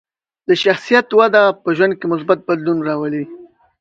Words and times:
د 0.47 0.49
شخصیت 0.63 1.07
وده 1.17 1.43
په 1.63 1.69
ژوند 1.77 1.93
کې 1.99 2.05
مثبت 2.13 2.39
بدلون 2.47 2.77
راولي. 2.87 3.23